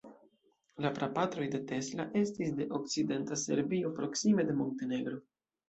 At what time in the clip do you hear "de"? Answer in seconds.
1.57-1.59, 2.61-2.67, 4.51-4.59